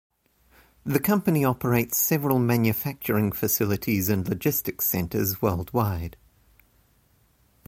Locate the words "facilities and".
3.31-4.27